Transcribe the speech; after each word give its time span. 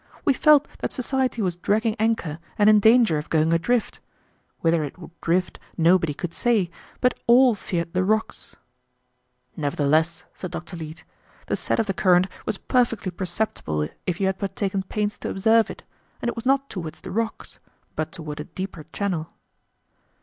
"We 0.25 0.33
felt 0.33 0.67
that 0.79 0.91
society 0.91 1.43
was 1.43 1.55
dragging 1.55 1.95
anchor 1.99 2.39
and 2.57 2.67
in 2.71 2.79
danger 2.79 3.19
of 3.19 3.29
going 3.29 3.53
adrift. 3.53 3.99
Whither 4.61 4.83
it 4.83 4.97
would 4.97 5.11
drift 5.21 5.59
nobody 5.77 6.15
could 6.15 6.33
say, 6.33 6.71
but 7.01 7.13
all 7.27 7.53
feared 7.53 7.93
the 7.93 8.03
rocks." 8.03 8.55
"Nevertheless," 9.55 10.25
said 10.33 10.49
Dr. 10.49 10.75
Leete, 10.75 11.03
"the 11.45 11.55
set 11.55 11.79
of 11.79 11.85
the 11.85 11.93
current 11.93 12.25
was 12.47 12.57
perfectly 12.57 13.11
perceptible 13.11 13.87
if 14.07 14.19
you 14.19 14.25
had 14.25 14.39
but 14.39 14.55
taken 14.55 14.81
pains 14.81 15.19
to 15.19 15.29
observe 15.29 15.69
it, 15.69 15.83
and 16.19 16.29
it 16.29 16.35
was 16.35 16.47
not 16.47 16.67
toward 16.67 16.95
the 16.95 17.11
rocks, 17.11 17.59
but 17.95 18.11
toward 18.11 18.39
a 18.39 18.45
deeper 18.45 18.85
channel." 18.91 19.29